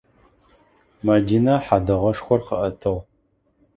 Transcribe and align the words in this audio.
Мэдинэ 1.05 1.55
хьэдэгъэшхор 1.65 2.41
къыӏэтыгъ. 2.47 3.01